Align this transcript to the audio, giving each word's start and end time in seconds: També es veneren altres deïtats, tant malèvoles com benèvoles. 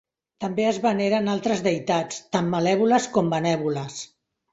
També 0.43 0.63
es 0.69 0.77
veneren 0.85 1.29
altres 1.33 1.61
deïtats, 1.67 2.17
tant 2.37 2.49
malèvoles 2.55 3.07
com 3.19 3.31
benèvoles. 3.35 4.01